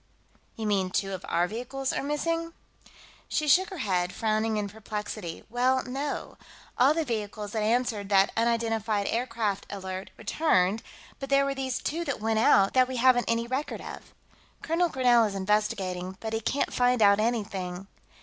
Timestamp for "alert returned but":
9.69-11.29